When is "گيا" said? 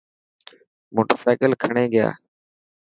1.93-2.07